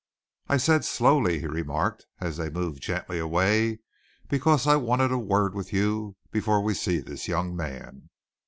"I 0.47 0.57
said 0.57 0.83
slowly," 0.83 1.37
he 1.41 1.45
remarked 1.45 2.07
as 2.19 2.37
they 2.37 2.49
moved 2.49 2.81
gently 2.81 3.19
away, 3.19 3.81
"because 4.29 4.65
I 4.65 4.75
wanted 4.75 5.11
a 5.11 5.19
word 5.19 5.53
with 5.53 5.71
you 5.71 6.15
before 6.31 6.59
we 6.63 6.73
see 6.73 7.01
this 7.01 7.27
young 7.27 7.55
man. 7.55 8.09